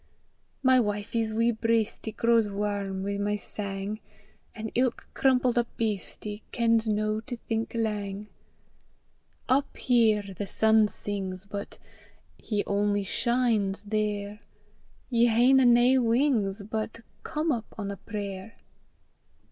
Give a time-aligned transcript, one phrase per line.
[0.63, 3.99] My wifie's wee breistie Grows warm wi' my sang,
[4.55, 8.27] An' ilk crumpled up beastie Kens no to think lang.
[9.47, 11.77] Up here the sun sings, but
[12.35, 14.39] He only shines there!
[15.11, 18.55] Ye haena nae wings, but Come up on a prayer.